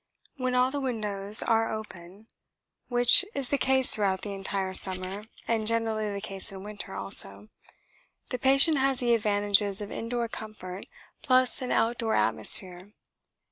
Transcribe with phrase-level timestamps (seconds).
[0.35, 2.25] When all the windows are open
[2.87, 7.49] (which is the case throughout the entire summer and generally the case in winter also)
[8.29, 10.87] the patient has the advantages of indoor comfort
[11.21, 12.93] plus an outdoor atmosphere.